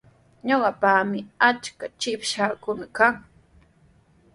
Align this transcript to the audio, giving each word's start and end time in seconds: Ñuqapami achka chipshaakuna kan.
Ñuqapami 0.47 1.19
achka 1.49 1.85
chipshaakuna 1.99 2.85
kan. 2.97 3.15